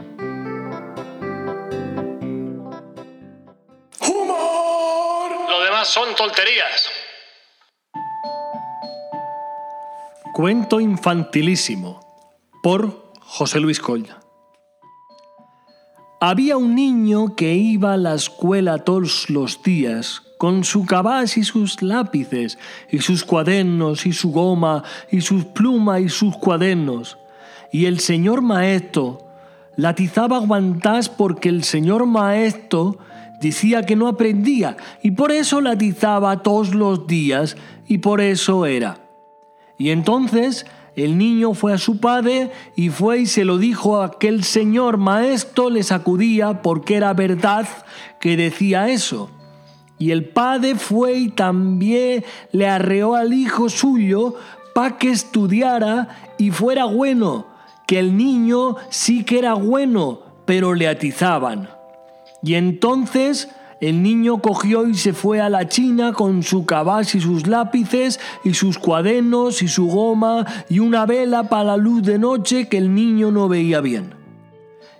Son 5.97 6.13
tonterías. 6.15 6.91
Cuento 10.31 10.79
infantilísimo 10.79 11.99
por 12.61 13.13
José 13.19 13.59
Luis 13.59 13.79
Colla. 13.79 14.19
Había 16.21 16.57
un 16.57 16.75
niño 16.75 17.35
que 17.35 17.55
iba 17.55 17.93
a 17.93 17.97
la 17.97 18.13
escuela 18.13 18.77
todos 18.77 19.31
los 19.31 19.63
días 19.63 20.21
con 20.37 20.63
su 20.63 20.85
cabaz 20.85 21.35
y 21.35 21.43
sus 21.43 21.81
lápices, 21.81 22.59
y 22.91 22.99
sus 22.99 23.23
cuadernos, 23.23 24.05
y 24.05 24.13
su 24.13 24.31
goma, 24.31 24.83
y 25.11 25.21
sus 25.21 25.45
plumas 25.45 26.01
y 26.01 26.09
sus 26.09 26.37
cuadernos. 26.37 27.17
Y 27.71 27.85
el 27.85 27.99
señor 28.01 28.43
maestro 28.43 29.27
latizaba 29.75 30.37
aguantás 30.37 31.09
porque 31.09 31.49
el 31.49 31.63
señor 31.63 32.05
maestro 32.05 32.99
Decía 33.39 33.83
que 33.83 33.95
no 33.95 34.07
aprendía 34.07 34.77
y 35.03 35.11
por 35.11 35.31
eso 35.31 35.61
la 35.61 35.71
atizaba 35.71 36.41
todos 36.41 36.73
los 36.73 37.05
días 37.05 37.55
y 37.87 37.99
por 37.99 38.21
eso 38.21 38.65
era. 38.65 38.97
Y 39.77 39.91
entonces 39.91 40.65
el 40.95 41.19
niño 41.19 41.53
fue 41.53 41.73
a 41.73 41.77
su 41.77 41.99
padre 41.99 42.49
y 42.75 42.89
fue 42.89 43.19
y 43.19 43.25
se 43.27 43.45
lo 43.45 43.59
dijo 43.59 44.01
a 44.01 44.05
aquel 44.05 44.43
señor 44.43 44.97
maestro, 44.97 45.69
le 45.69 45.83
sacudía 45.83 46.63
porque 46.63 46.95
era 46.95 47.13
verdad 47.13 47.67
que 48.19 48.35
decía 48.35 48.89
eso. 48.89 49.29
Y 49.99 50.09
el 50.09 50.25
padre 50.25 50.73
fue 50.73 51.13
y 51.13 51.29
también 51.29 52.25
le 52.51 52.67
arreó 52.67 53.13
al 53.13 53.33
hijo 53.33 53.69
suyo 53.69 54.35
para 54.73 54.97
que 54.97 55.11
estudiara 55.11 56.33
y 56.39 56.49
fuera 56.49 56.85
bueno, 56.85 57.45
que 57.85 57.99
el 57.99 58.17
niño 58.17 58.75
sí 58.89 59.23
que 59.23 59.37
era 59.37 59.53
bueno, 59.53 60.21
pero 60.45 60.73
le 60.73 60.87
atizaban. 60.87 61.76
Y 62.41 62.55
entonces 62.55 63.49
el 63.79 64.01
niño 64.01 64.41
cogió 64.41 64.87
y 64.87 64.95
se 64.95 65.13
fue 65.13 65.39
a 65.39 65.49
la 65.49 65.67
China 65.67 66.13
con 66.13 66.41
su 66.41 66.65
cabaz 66.65 67.13
y 67.13 67.21
sus 67.21 67.45
lápices 67.45 68.19
y 68.43 68.53
sus 68.53 68.79
cuadernos 68.79 69.61
y 69.61 69.67
su 69.67 69.87
goma 69.87 70.45
y 70.69 70.79
una 70.79 71.05
vela 71.05 71.43
para 71.43 71.63
la 71.63 71.77
luz 71.77 72.01
de 72.03 72.17
noche 72.17 72.67
que 72.67 72.77
el 72.77 72.93
niño 72.93 73.31
no 73.31 73.47
veía 73.47 73.81
bien. 73.81 74.15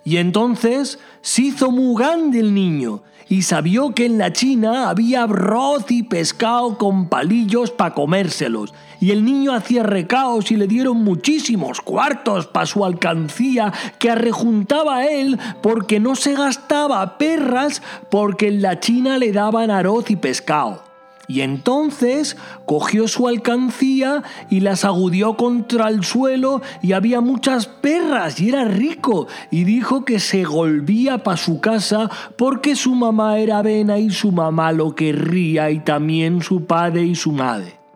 Y 0.03 0.17
entonces 0.17 0.99
se 1.21 1.43
hizo 1.43 1.71
muy 1.71 2.01
grande 2.01 2.39
el 2.39 2.53
niño 2.53 3.01
y 3.29 3.41
sabió 3.41 3.93
que 3.93 4.05
en 4.05 4.17
la 4.17 4.31
China 4.31 4.89
había 4.89 5.23
arroz 5.23 5.85
y 5.89 6.03
pescado 6.03 6.77
con 6.77 7.09
palillos 7.09 7.71
para 7.71 7.93
comérselos. 7.93 8.73
Y 8.99 9.11
el 9.11 9.25
niño 9.25 9.53
hacía 9.53 9.83
recaos 9.83 10.51
y 10.51 10.55
le 10.55 10.67
dieron 10.67 11.03
muchísimos 11.03 11.81
cuartos 11.81 12.47
para 12.47 12.65
su 12.65 12.83
alcancía 12.83 13.71
que 13.99 14.09
arrejuntaba 14.09 15.05
él 15.05 15.37
porque 15.61 15.99
no 15.99 16.15
se 16.15 16.33
gastaba 16.33 17.17
perras 17.17 17.81
porque 18.09 18.47
en 18.47 18.61
la 18.61 18.79
China 18.79 19.17
le 19.17 19.31
daban 19.31 19.69
arroz 19.69 20.09
y 20.09 20.15
pescado. 20.15 20.86
Y 21.27 21.41
entonces 21.41 22.37
cogió 22.65 23.07
su 23.07 23.27
alcancía 23.27 24.23
y 24.49 24.61
las 24.61 24.85
agudió 24.85 25.35
contra 25.35 25.89
el 25.89 26.03
suelo 26.03 26.61
y 26.81 26.93
había 26.93 27.19
muchas 27.21 27.67
perras 27.67 28.39
y 28.39 28.49
era 28.49 28.63
rico. 28.65 29.27
Y 29.51 29.65
dijo 29.65 30.05
que 30.05 30.19
se 30.19 30.45
volvía 30.45 31.23
para 31.23 31.37
su 31.37 31.59
casa 31.59 32.09
porque 32.37 32.75
su 32.75 32.95
mamá 32.95 33.39
era 33.39 33.61
vena 33.61 33.99
y 33.99 34.09
su 34.09 34.31
mamá 34.31 34.71
lo 34.71 34.95
querría 34.95 35.69
y 35.69 35.79
también 35.79 36.41
su 36.41 36.65
padre 36.65 37.03
y 37.03 37.15
su 37.15 37.31
madre 37.31 37.86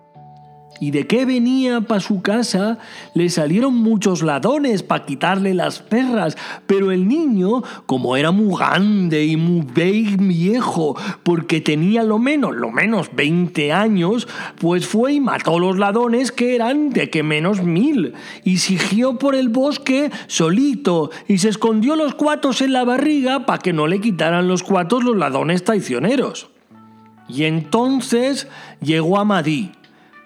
y 0.82 0.90
de 0.90 1.06
qué 1.06 1.26
venía 1.26 1.82
para 1.82 2.02
su 2.02 2.24
casa, 2.24 2.80
le 3.14 3.30
salieron 3.30 3.76
muchos 3.76 4.24
ladrones 4.24 4.82
para 4.82 5.06
quitarle 5.06 5.54
las 5.54 5.80
perras, 5.80 6.36
pero 6.66 6.92
el 6.92 7.08
niño, 7.08 7.62
como 7.86 8.18
era 8.18 8.32
muy 8.32 8.58
grande 8.58 9.24
y 9.24 9.38
muy 9.38 9.62
viejo, 10.18 10.98
porque 11.22 11.62
tenía 11.62 12.02
lo 12.02 12.18
menos, 12.18 12.56
lo 12.56 12.72
menos 12.72 13.12
20 13.16 13.72
años, 13.72 14.28
pues 14.60 14.88
fue 14.88 15.14
y 15.14 15.20
mató 15.20 15.60
los 15.60 15.78
ladrones 15.78 16.32
que 16.32 16.56
eran 16.56 16.90
de 16.90 17.12
que 17.12 17.22
menos 17.22 17.62
mil, 17.62 18.16
y 18.44 18.58
siguió 18.58 19.20
por 19.20 19.36
el 19.36 19.50
bosque 19.50 20.10
solito, 20.26 21.12
y 21.28 21.38
se 21.38 21.50
escondió 21.50 21.96
los 21.96 22.16
cuatos 22.16 22.60
en 22.62 22.74
la 22.74 22.84
barriga 22.84 23.46
para 23.46 23.60
que 23.60 23.72
no 23.72 23.86
le 23.86 24.02
quitaran 24.02 24.48
los 24.48 24.64
cuatos 24.64 25.04
los 25.04 25.16
ladrones 25.16 25.64
traicioneros. 25.64 26.50
Y 27.30 27.44
entonces 27.44 28.48
llegó 28.82 29.20
a 29.20 29.26
Madí, 29.26 29.74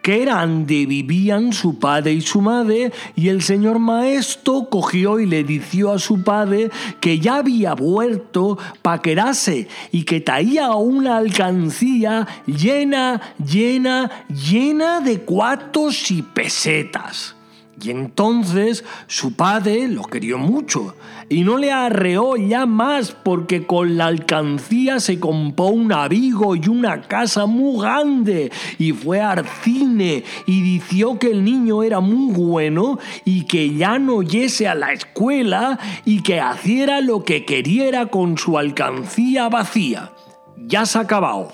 que 0.06 0.22
era 0.22 0.46
donde 0.46 0.86
vivían 0.86 1.52
su 1.52 1.80
padre 1.80 2.13
y 2.13 2.22
su 2.22 2.39
madre, 2.39 2.91
y 3.15 3.30
el 3.30 3.41
señor 3.41 3.80
maestro 3.80 4.68
cogió 4.70 5.20
y 5.20 5.26
le 5.26 5.44
dició 5.44 5.91
a 5.91 5.98
su 5.98 6.22
padre 6.24 6.70
que 7.00 7.18
ya 7.18 7.38
había 7.38 7.74
vuelto 7.74 8.56
para 8.84 9.02
quedarse 9.02 9.68
y 9.91 10.04
que 10.04 10.22
traía 10.22 10.70
una 10.76 11.18
alcancía 11.18 12.28
llena, 12.46 13.20
llena, 13.44 14.12
llena 14.30 15.02
de 15.02 15.22
cuatos 15.22 16.12
y 16.12 16.22
pesetas. 16.22 17.35
Y 17.82 17.90
entonces 17.90 18.86
su 19.08 19.36
padre 19.36 19.88
lo 19.88 20.04
querió 20.04 20.38
mucho 20.38 20.96
y 21.30 21.44
no 21.44 21.58
le 21.58 21.72
arreó 21.72 22.38
ya 22.38 22.66
más 22.66 23.12
porque 23.12 23.66
con 23.66 23.98
la 23.98 24.06
alcancía 24.06 25.00
se 25.00 25.20
compró 25.20 25.68
un 25.68 25.92
abrigo 25.92 26.56
y 26.56 26.68
una 26.68 27.02
casa 27.02 27.46
muy 27.46 27.82
grande 27.82 28.52
y 28.78 28.92
fue 28.92 29.20
al 29.22 29.46
cine 29.64 30.24
y 30.46 30.62
dició 30.62 31.20
que 31.20 31.32
el 31.32 31.44
niño 31.44 31.84
era 31.84 32.00
muy 32.00 32.34
bueno 32.34 33.00
y 33.26 33.44
que 33.44 33.76
ya 33.76 34.00
no 34.00 34.22
yese 34.22 34.68
a 34.68 34.76
la 34.76 34.94
escuela 34.94 35.78
y 36.06 36.22
que 36.22 36.42
hiciera 36.54 37.02
lo 37.02 37.24
que 37.24 37.46
queriera 37.46 38.06
con 38.08 38.38
su 38.38 38.58
alcancía 38.58 39.50
vacía. 39.50 40.12
Ya 40.58 40.86
se 40.86 40.98
ha 40.98 41.02
acabado. 41.02 41.52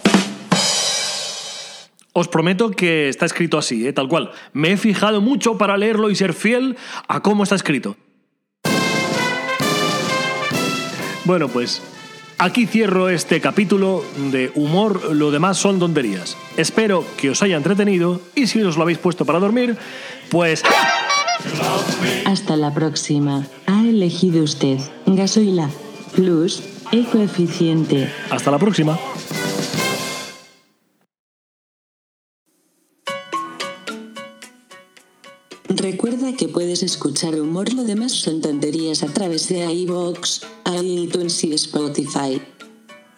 Os 2.14 2.28
prometo 2.28 2.72
que 2.72 3.10
está 3.10 3.26
escrito 3.26 3.58
así, 3.58 3.88
¿eh? 3.88 3.94
tal 3.94 4.08
cual. 4.08 4.32
Me 4.54 4.74
he 4.74 4.78
fijado 4.78 5.22
mucho 5.22 5.58
para 5.58 5.78
leerlo 5.78 6.10
y 6.10 6.16
ser 6.16 6.34
fiel 6.34 6.78
a 7.08 7.22
cómo 7.22 7.44
está 7.44 7.56
escrito. 7.56 7.96
Bueno, 11.26 11.48
pues 11.48 11.82
Aquí 12.42 12.66
cierro 12.66 13.08
este 13.10 13.40
capítulo 13.40 14.04
de 14.32 14.52
humor, 14.56 15.14
lo 15.14 15.30
demás 15.30 15.60
son 15.60 15.78
tonterías. 15.78 16.36
Espero 16.58 17.06
que 17.16 17.30
os 17.30 17.44
haya 17.44 17.56
entretenido 17.56 18.20
y 18.34 18.48
si 18.48 18.60
os 18.64 18.78
lo 18.78 18.82
habéis 18.82 18.98
puesto 18.98 19.26
para 19.26 19.38
dormir, 19.38 19.78
pues... 20.32 20.64
Hasta 22.26 22.58
la 22.58 22.74
próxima. 22.74 23.46
Ha 23.68 23.82
elegido 23.82 24.44
usted 24.44 24.80
gasoila 25.06 25.70
plus 26.16 26.64
ecoeficiente. 26.92 28.12
Hasta 28.32 28.50
la 28.50 28.58
próxima. 28.58 28.98
Que 36.42 36.48
puedes 36.48 36.82
escuchar 36.82 37.40
humor, 37.40 37.72
lo 37.72 37.84
demás 37.84 38.14
son 38.14 38.42
tonterías 38.42 39.04
a 39.04 39.14
través 39.14 39.48
de 39.48 39.72
iVoox, 39.72 40.42
iTunes 40.82 41.44
y 41.44 41.54
Spotify. 41.54 42.42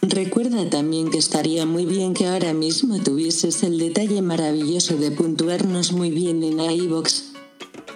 Recuerda 0.02 0.70
también 0.70 1.10
que 1.10 1.20
estaría 1.20 1.66
muy 1.66 1.86
bien 1.86 2.14
que 2.14 2.28
ahora 2.28 2.54
mismo 2.54 3.02
tuvieses 3.02 3.64
el 3.64 3.80
detalle 3.80 4.22
maravilloso 4.22 4.98
de 4.98 5.12
puntuarnos 5.12 5.94
muy 5.94 6.12
bien 6.12 6.44
en 6.44 6.60
iVoox. 6.60 7.32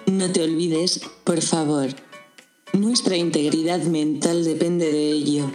No 0.06 0.32
te 0.32 0.42
olvides, 0.42 1.02
por 1.24 1.42
favor. 1.42 1.88
Nuestra 2.72 3.18
integridad 3.18 3.82
mental 3.82 4.44
depende 4.44 4.90
de 4.90 5.10
ello. 5.10 5.50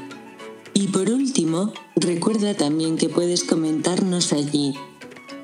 Y 0.75 0.89
por 0.89 1.09
último, 1.09 1.73
recuerda 1.95 2.53
también 2.53 2.95
que 2.95 3.09
puedes 3.09 3.43
comentarnos 3.43 4.33
allí 4.33 4.75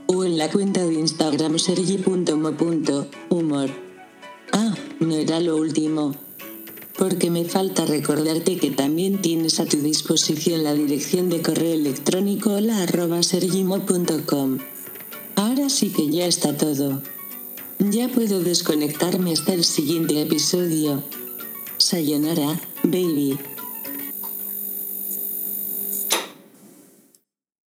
o 0.06 0.24
en 0.24 0.38
la 0.38 0.52
cuenta 0.52 0.86
de 0.86 0.94
Instagram 0.94 1.58
sergi.mo.humor. 1.58 3.89
No 5.00 5.16
era 5.16 5.40
lo 5.40 5.56
último. 5.56 6.14
Porque 6.98 7.32
me 7.32 7.46
falta 7.46 7.86
recordarte 7.86 8.58
que 8.58 8.72
también 8.72 9.22
tienes 9.22 9.62
a 9.62 9.66
tu 9.66 9.78
disposición 9.78 10.66
la 10.66 10.74
dirección 10.74 11.30
de 11.30 11.42
correo 11.42 11.74
electrónico 11.74 12.52
hola 12.54 12.84
arroba 12.84 13.24
sergimo.com. 13.24 14.58
Ahora 15.36 15.70
sí 15.70 15.90
que 15.90 16.10
ya 16.10 16.26
está 16.26 16.58
todo. 16.58 17.02
Ya 17.80 18.10
puedo 18.10 18.42
desconectarme 18.42 19.32
hasta 19.32 19.54
el 19.54 19.64
siguiente 19.64 20.22
episodio. 20.22 21.02
Sayonara, 21.78 22.60
baby. 22.84 23.40